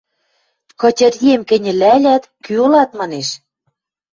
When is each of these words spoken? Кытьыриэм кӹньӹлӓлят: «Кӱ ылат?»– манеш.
Кытьыриэм 0.79 1.41
кӹньӹлӓлят: 1.49 2.23
«Кӱ 2.43 2.53
ылат?»– 2.65 2.89
манеш. 2.99 3.29